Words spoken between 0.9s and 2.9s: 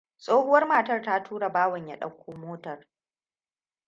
ta tura bawan ya dauko motar.